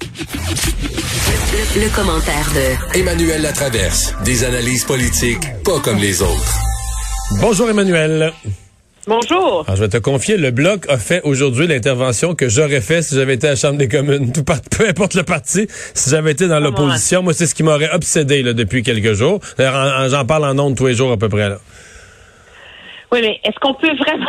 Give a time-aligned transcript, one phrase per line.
[0.00, 4.14] Le, le commentaire de Emmanuel Latraverse.
[4.24, 6.58] Des analyses politiques pas comme les autres.
[7.40, 8.32] Bonjour Emmanuel.
[9.06, 9.64] Bonjour.
[9.66, 13.16] Alors, je vais te confier, le Bloc a fait aujourd'hui l'intervention que j'aurais fait si
[13.16, 14.32] j'avais été à la Chambre des communes.
[14.32, 17.64] Tout par- peu importe le parti, si j'avais été dans l'opposition, moi c'est ce qui
[17.64, 19.40] m'aurait obsédé là, depuis quelques jours.
[19.58, 21.48] J'en parle en ondes tous les jours à peu près.
[21.48, 21.58] Là.
[23.10, 24.26] Oui, mais est-ce qu'on peut vraiment.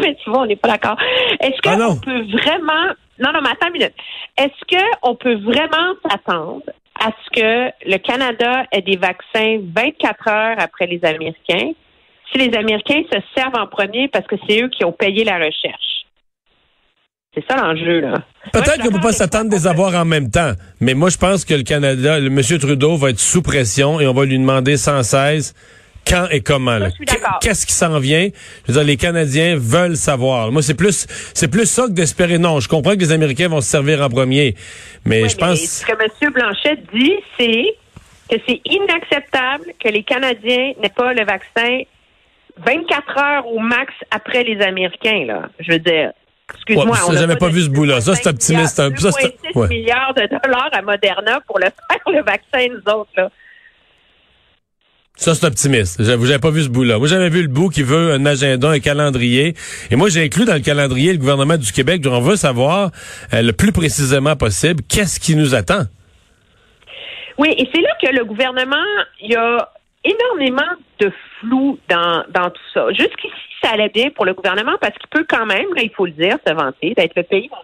[0.02, 0.96] mais tu vois, on n'est pas d'accord.
[1.40, 2.94] Est-ce Ah qu'on peut vraiment.
[3.18, 3.94] Non, non, mais attends une minute.
[4.38, 6.62] Est-ce qu'on peut vraiment s'attendre
[6.98, 11.72] à ce que le Canada ait des vaccins 24 heures après les Américains
[12.32, 15.36] si les Américains se servent en premier parce que c'est eux qui ont payé la
[15.36, 16.06] recherche?
[17.34, 18.14] C'est ça l'enjeu, là.
[18.52, 21.44] Peut-être qu'on peut pas s'attendre des qu'on avoir en même temps, mais moi je pense
[21.44, 22.58] que le Canada, le M.
[22.58, 25.54] Trudeau va être sous pression et on va lui demander sans cesse
[26.06, 26.78] quand et comment.
[27.40, 28.28] Qu'est-ce qui s'en vient?
[28.66, 30.50] Je veux dire, les Canadiens veulent savoir.
[30.52, 32.38] Moi, c'est plus c'est plus ça que d'espérer.
[32.38, 34.54] Non, je comprends que les Américains vont se servir en premier,
[35.04, 35.60] mais je mais pense...
[35.60, 36.32] Ce que M.
[36.32, 37.64] Blanchet dit, c'est
[38.30, 41.80] que c'est inacceptable que les Canadiens n'aient pas le vaccin
[42.64, 45.24] 24 heures au max après les Américains.
[45.26, 45.48] Là.
[45.60, 46.12] Je veux dire,
[46.54, 46.86] excuse-moi.
[46.86, 48.00] Ouais, on a j'avais pas vu ce bout-là.
[48.00, 48.98] Ça, c'est 2,5 optimiste un peu.
[48.98, 49.68] Ça, c'est- 2,6 ouais.
[49.68, 53.10] milliards de dollars à Moderna pour le faire, le vaccin, nous autres.
[53.16, 53.30] Là.
[55.20, 56.02] Ça, c'est optimiste.
[56.02, 56.96] J'avoue, j'avais pas vu ce bout-là.
[56.96, 59.52] Moi, j'avais vu le bout qui veut un agenda, un calendrier.
[59.90, 62.00] Et moi, j'ai inclus dans le calendrier le gouvernement du Québec.
[62.06, 62.90] On veut savoir
[63.34, 65.82] euh, le plus précisément possible qu'est-ce qui nous attend.
[67.36, 68.76] Oui, et c'est là que le gouvernement,
[69.20, 69.68] il y a
[70.04, 72.86] énormément de flou dans, dans tout ça.
[72.88, 76.06] Jusqu'ici, ça allait bien pour le gouvernement parce qu'il peut quand même, là, il faut
[76.06, 77.54] le dire, se vanter d'être le pays qui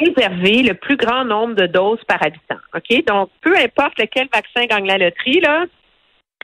[0.00, 2.58] a réservé le plus grand nombre de doses par habitant.
[2.74, 3.04] OK?
[3.06, 5.64] Donc, peu importe lequel vaccin gagne la loterie, là,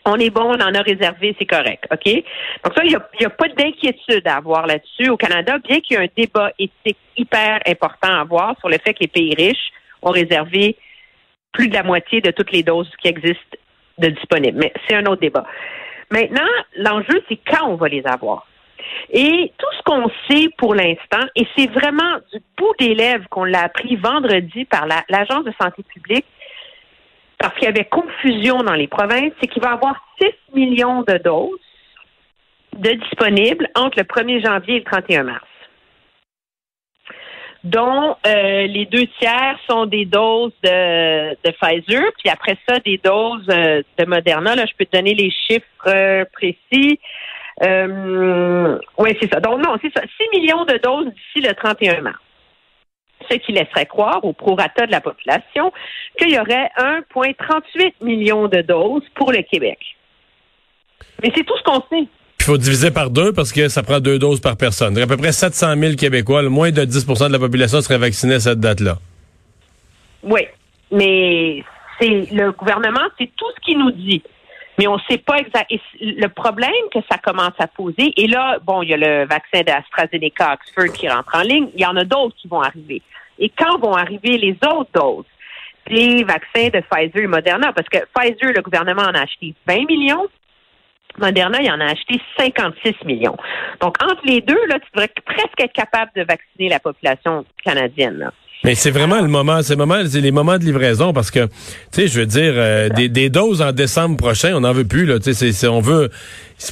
[0.05, 1.85] on est bon, on en a réservé, c'est correct.
[1.91, 2.13] OK?
[2.65, 5.97] Donc, ça, il n'y a, a pas d'inquiétude à avoir là-dessus au Canada, bien qu'il
[5.97, 9.35] y ait un débat éthique hyper important à avoir sur le fait que les pays
[9.35, 10.77] riches ont réservé
[11.53, 13.57] plus de la moitié de toutes les doses qui existent
[13.99, 14.59] de disponibles.
[14.59, 15.45] Mais c'est un autre débat.
[16.11, 16.47] Maintenant,
[16.77, 18.47] l'enjeu, c'est quand on va les avoir.
[19.11, 23.45] Et tout ce qu'on sait pour l'instant, et c'est vraiment du bout des lèvres qu'on
[23.45, 26.27] l'a appris vendredi par la- l'Agence de santé publique,
[27.39, 31.03] parce qu'il y avait confusion dans les provinces, c'est qu'il va y avoir 6 millions
[31.03, 31.59] de doses
[32.77, 35.47] de disponibles entre le 1er janvier et le 31 mars
[37.65, 42.99] dont euh, les deux tiers sont des doses de, de Pfizer, puis après ça, des
[43.03, 44.55] doses euh, de Moderna.
[44.55, 47.01] Là, je peux te donner les chiffres euh, précis.
[47.63, 49.41] Euh, oui, c'est ça.
[49.41, 50.03] Donc, non, c'est ça.
[50.03, 52.19] 6 millions de doses d'ici le 31 mars.
[53.31, 55.73] Ce qui laisserait croire au prorata de la population
[56.19, 59.79] qu'il y aurait 1,38 millions de doses pour le Québec.
[61.23, 62.07] Mais c'est tout ce qu'on sait.
[62.41, 64.95] Il faut diviser par deux parce que ça prend deux doses par personne.
[64.95, 67.99] Donc, à peu près 700 000 Québécois, le moins de 10% de la population serait
[67.99, 68.99] vaccinée à cette date-là.
[70.23, 70.43] Oui,
[70.93, 71.65] mais
[71.99, 74.23] c'est le gouvernement, c'est tout ce qu'il nous dit.
[74.79, 75.67] Mais on ne sait pas exact.
[75.71, 78.97] et c- le problème que ça commence à poser, et là, bon, il y a
[78.99, 82.61] le vaccin d'AstraZeneca Oxford qui rentre en ligne, il y en a d'autres qui vont
[82.61, 83.01] arriver.
[83.39, 85.25] Et quand vont arriver les autres doses?
[85.89, 87.73] Des vaccins de Pfizer et Moderna?
[87.73, 90.27] Parce que Pfizer, le gouvernement en a acheté 20 millions.
[91.19, 93.37] Moderna, il en a acheté 56 millions.
[93.81, 98.19] Donc, entre les deux, là, tu devrais presque être capable de vacciner la population canadienne.
[98.19, 98.33] Là.
[98.65, 101.51] Mais c'est vraiment le moment, c'est le moment, les moments de livraison parce que, tu
[101.93, 105.07] sais, je veux dire, euh, des, des doses en décembre prochain, on n'en veut plus
[105.07, 105.21] là.
[105.21, 106.11] Tu sais, on veut,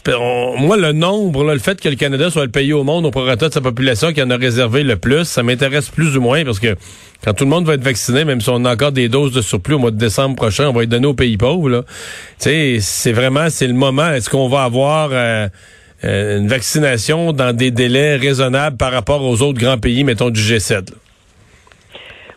[0.09, 3.07] on- moi le nombre, là, le fait que le Canada soit le pays au monde
[3.07, 6.21] au prorata de sa population qui en a réservé le plus, ça m'intéresse plus ou
[6.21, 6.75] moins parce que
[7.23, 9.41] quand tout le monde va être vacciné, même si on a encore des doses de
[9.43, 11.69] surplus au mois de décembre prochain, on va être donné aux pays pauvres.
[11.69, 11.83] Là.
[12.41, 14.11] Tu sais, c'est vraiment, c'est le moment.
[14.11, 15.47] Est-ce qu'on va avoir euh,
[16.03, 20.41] euh, une vaccination dans des délais raisonnables par rapport aux autres grands pays, mettons du
[20.41, 20.73] G7?
[20.73, 20.83] là?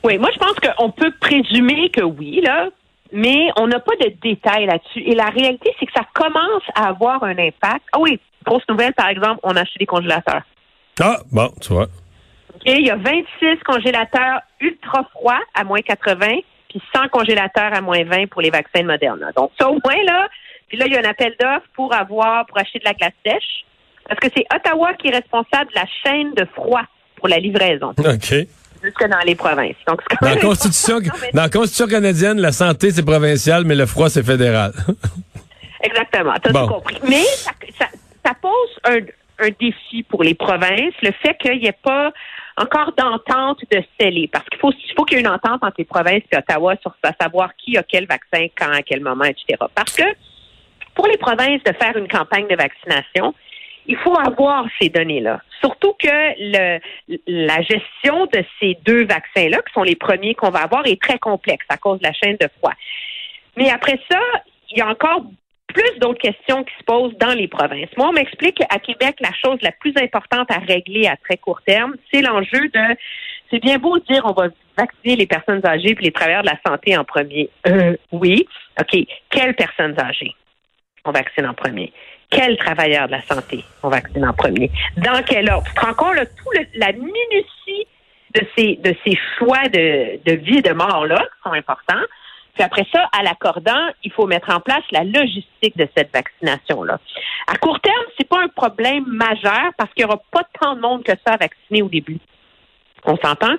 [0.03, 2.69] Oui, moi, je pense qu'on peut présumer que oui, là,
[3.11, 5.01] mais on n'a pas de détails là-dessus.
[5.01, 7.85] Et la réalité, c'est que ça commence à avoir un impact.
[7.93, 10.43] Ah oui, grosse nouvelle, par exemple, on a acheté des congélateurs.
[10.99, 11.87] Ah, bon, tu vois.
[12.55, 16.27] OK, il y a 26 congélateurs ultra froids à moins 80,
[16.69, 19.31] puis 100 congélateurs à moins 20 pour les vaccins de Moderna.
[19.35, 20.27] Donc, ça, au moins, là,
[20.67, 23.13] puis là, il y a un appel d'offres pour avoir, pour acheter de la glace
[23.25, 23.65] sèche,
[24.07, 26.83] parce que c'est Ottawa qui est responsable de la chaîne de froid
[27.15, 27.93] pour la livraison.
[27.97, 28.47] OK.
[28.83, 29.75] Jusque dans les provinces.
[29.87, 33.05] Donc, c'est quand Dans la, Constitution, important, mais- dans la Constitution canadienne, la santé, c'est
[33.05, 34.71] provincial, mais le froid, c'est fédéral.
[35.81, 36.67] Exactement, tu as Bon.
[36.67, 36.97] tout compris.
[37.07, 37.85] Mais ça, ça,
[38.25, 38.51] ça pose
[38.85, 38.99] un,
[39.45, 42.11] un défi pour les provinces, le fait qu'il n'y ait pas
[42.57, 44.27] encore d'entente de scellé.
[44.31, 46.75] Parce qu'il faut, il faut qu'il y ait une entente entre les provinces et Ottawa
[46.81, 49.45] sur savoir qui a quel vaccin, quand, à quel moment, etc.
[49.75, 50.03] Parce que
[50.95, 53.35] pour les provinces de faire une campagne de vaccination,
[53.87, 55.41] il faut avoir ces données-là.
[55.61, 56.79] Surtout que le,
[57.27, 61.17] la gestion de ces deux vaccins-là, qui sont les premiers qu'on va avoir, est très
[61.17, 62.73] complexe à cause de la chaîne de froid.
[63.55, 64.19] Mais après ça,
[64.71, 65.23] il y a encore
[65.67, 67.89] plus d'autres questions qui se posent dans les provinces.
[67.97, 71.61] Moi, on m'explique qu'à Québec, la chose la plus importante à régler à très court
[71.65, 72.97] terme, c'est l'enjeu de
[73.49, 76.49] c'est bien beau de dire on va vacciner les personnes âgées puis les travailleurs de
[76.49, 77.49] la santé en premier.
[77.67, 78.47] Euh, oui.
[78.79, 78.97] OK.
[79.29, 80.35] Quelles personnes âgées
[81.05, 81.93] on vaccine en premier?
[82.29, 84.69] Quels travailleurs de la santé on vaccine en premier?
[84.97, 85.65] Dans quel ordre?
[85.67, 87.87] Tu te rends compte, là, tout le- la minutie
[88.35, 92.03] de ces, de ces choix de, de vie et de mort-là qui sont importants.
[92.53, 96.99] Puis après ça, à l'accordant, il faut mettre en place la logistique de cette vaccination-là.
[97.47, 100.81] À court terme, c'est pas un problème majeur parce qu'il n'y aura pas tant de
[100.81, 102.17] monde que ça à vacciner au début.
[103.05, 103.55] On s'entend?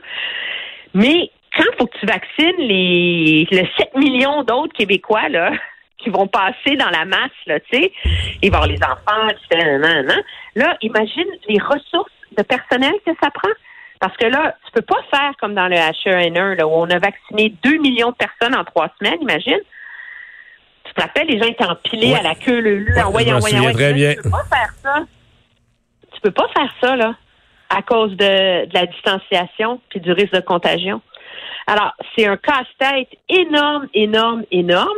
[0.94, 5.52] Mais quand faut que tu vaccines les, les 7 millions d'autres Québécois, là,
[5.98, 7.92] qui vont passer dans la masse, là, tu sais,
[8.42, 10.04] il va y avoir les enfants, etc.,
[10.54, 13.50] là, imagine les ressources de personnel que ça prend.
[14.00, 16.98] Parce que là, tu peux pas faire comme dans le H1N1, là, où on a
[17.00, 19.58] vacciné 2 millions de personnes en trois semaines, imagine.
[20.84, 22.18] Tu te rappelles, les gens étaient empilés Ouais.
[22.20, 24.14] à la queue, le lu, Ouais, en je voyant, m'en voyant, souviens très bien.
[24.14, 24.94] Tu peux pas faire ça.
[26.14, 27.14] Tu peux pas faire ça, là,
[27.70, 31.02] à cause de, de la distanciation puis du risque de contagion.
[31.66, 34.96] Alors, c'est un casse-tête énorme, énorme, énorme,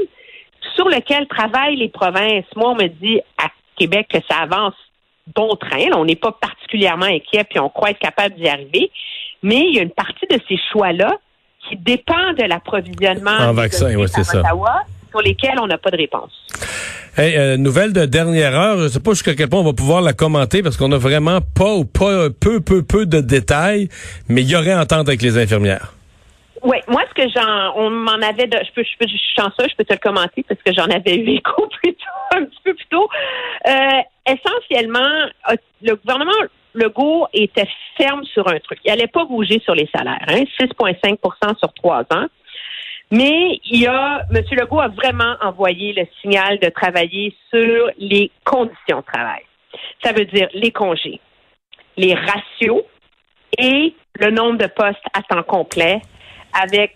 [0.75, 2.45] sur lequel travaillent les provinces.
[2.57, 4.75] Moi, on me dit à Québec que ça avance
[5.35, 5.89] bon train.
[5.91, 5.99] là.
[5.99, 8.91] on n'est pas particulièrement inquiet, puis on croit être capable d'y arriver.
[9.43, 11.13] Mais il y a une partie de ces choix-là
[11.69, 14.41] qui dépend de l'approvisionnement En des vaccin, données ouais, c'est ça.
[14.41, 16.33] Ottawa, sur lesquels on n'a pas de réponse.
[17.17, 20.01] Hey, euh, nouvelle de dernière heure, je sais pas jusqu'à quel point on va pouvoir
[20.01, 23.89] la commenter parce qu'on a vraiment pas ou pas peu, peu, peu de détails,
[24.29, 25.95] mais il y aurait entente avec les infirmières.
[26.63, 31.17] Oui, moi, je peux, je peux, je peux te le commenter parce que j'en avais
[31.17, 31.69] eu écho
[32.33, 33.09] un petit peu plus tôt.
[33.67, 36.33] Euh, essentiellement, euh, le gouvernement
[36.75, 38.79] Legault était ferme sur un truc.
[38.85, 42.27] Il allait pas bouger sur les salaires, hein, 6,5% sur trois ans.
[43.11, 44.45] Mais il a, M.
[44.53, 49.43] Legault a vraiment envoyé le signal de travailler sur les conditions de travail.
[50.05, 51.21] Ça veut dire les congés,
[51.97, 52.85] les ratios
[53.59, 56.01] et le nombre de postes à temps complet
[56.53, 56.95] avec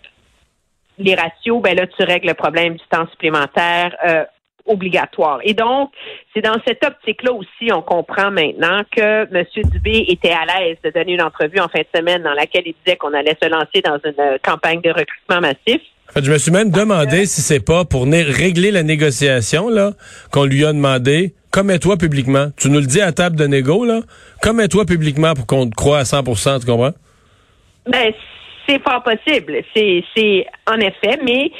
[0.97, 4.23] les ratios, ben là, tu règles le problème du temps supplémentaire euh,
[4.65, 5.39] obligatoire.
[5.43, 5.91] Et donc,
[6.33, 9.45] c'est dans cette optique-là aussi, on comprend maintenant que M.
[9.71, 12.75] Dubé était à l'aise de donner une entrevue en fin de semaine dans laquelle il
[12.83, 15.81] disait qu'on allait se lancer dans une euh, campagne de recrutement massif.
[16.09, 19.91] En fait, je me suis même demandé si c'est pas pour régler la négociation là
[20.31, 21.33] qu'on lui a demandé.
[21.51, 22.47] Commets-toi publiquement.
[22.57, 24.01] Tu nous le dis à table de négo là.
[24.41, 26.93] Commets-toi publiquement pour qu'on te croie à 100% tu comprends?
[27.87, 28.13] Ben,
[28.67, 29.61] c'est pas possible.
[29.75, 31.51] C'est, en effet, mais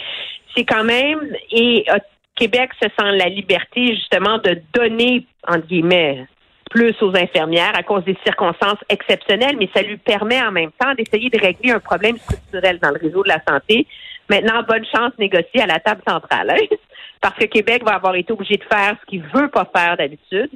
[0.55, 1.19] c'est quand même
[1.51, 1.97] et euh,
[2.35, 6.25] Québec se sent la liberté justement de donner entre guillemets
[6.69, 10.93] plus aux infirmières à cause des circonstances exceptionnelles, mais ça lui permet en même temps
[10.93, 13.87] d'essayer de régler un problème structurel dans le réseau de la santé.
[14.29, 16.75] Maintenant, bonne chance négocier à la table centrale, hein,
[17.21, 20.49] parce que Québec va avoir été obligé de faire ce qu'il veut pas faire d'habitude,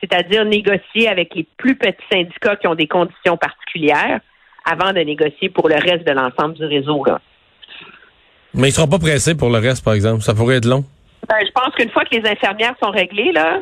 [0.00, 4.20] c'est-à-dire négocier avec les plus petits syndicats qui ont des conditions particulières
[4.64, 7.04] avant de négocier pour le reste de l'ensemble du réseau.
[7.04, 7.20] Là.
[8.54, 10.22] Mais ils seront pas pressés pour le reste, par exemple.
[10.22, 10.84] Ça pourrait être long.
[11.28, 13.60] Ben, je pense qu'une fois que les infirmières sont réglées, là,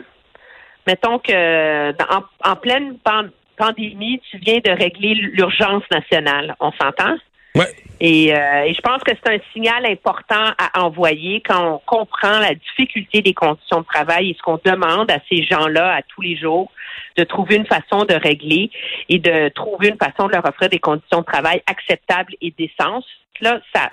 [0.87, 6.55] mettons que dans- en, en pleine pan- pandémie, tu viens de régler l'urgence nationale.
[6.61, 7.17] On s'entend?
[7.55, 7.75] Ouais.
[8.00, 12.38] Et, euh, et je pense que c'est un signal important à envoyer quand on comprend
[12.38, 16.21] la difficulté des conditions de travail et ce qu'on demande à ces gens-là à tous
[16.21, 16.71] les jours
[17.17, 18.71] de trouver une façon de régler
[19.09, 23.05] et de trouver une façon de leur offrir des conditions de travail acceptables et décentes.
[23.40, 23.90] Là, ça,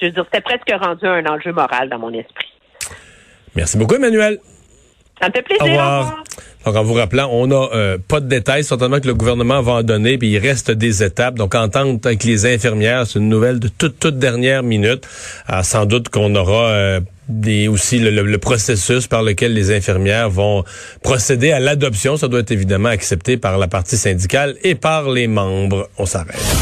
[0.00, 2.52] je veux dire, c'était presque rendu un enjeu moral dans mon esprit.
[3.54, 4.38] Merci beaucoup, Emmanuel.
[5.20, 5.62] Ça me fait plaisir.
[5.64, 5.98] Au Au revoir.
[6.00, 6.24] revoir.
[6.66, 9.72] Donc, en vous rappelant, on n'a euh, pas de détails, certainement que le gouvernement va
[9.74, 11.36] en donner, puis il reste des étapes.
[11.36, 15.06] Donc, entente avec les infirmières, c'est une nouvelle de toute, toute dernière minute.
[15.46, 19.74] Ah, sans doute qu'on aura euh, des, aussi le, le- le processus par lequel les
[19.74, 20.62] infirmières vont
[21.02, 22.16] procéder à l'adoption.
[22.16, 25.88] Ça doit être évidemment accepté par la partie syndicale et par les membres.
[25.96, 26.56] On s'arrête.